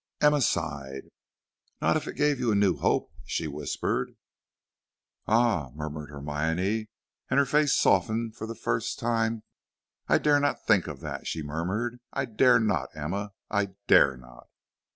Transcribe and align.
Emma 0.19 0.41
sighed. 0.41 1.11
"Not 1.79 1.95
if 1.95 2.07
it 2.07 2.15
gave 2.15 2.39
you 2.39 2.51
a 2.51 2.55
new 2.55 2.75
hope," 2.75 3.11
she 3.23 3.47
whispered. 3.47 4.15
"Ah," 5.27 5.69
murmured 5.75 6.09
Hermione, 6.09 6.87
and 7.29 7.37
her 7.37 7.45
face 7.45 7.75
softened 7.75 8.35
for 8.35 8.47
the 8.47 8.55
first 8.55 8.97
time. 8.97 9.43
"I 10.07 10.17
dare 10.17 10.39
not 10.39 10.65
think 10.65 10.87
of 10.87 11.01
that," 11.01 11.27
she 11.27 11.43
murmured. 11.43 11.99
"I 12.11 12.25
dare 12.25 12.59
not, 12.59 12.89
Emma; 12.95 13.33
I 13.51 13.75
DARE 13.85 14.17
NOT." 14.17 14.47